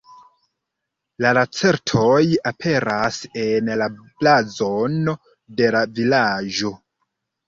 [1.25, 5.15] La lacertoj aperas en la blazono
[5.61, 6.73] de la vilaĝo.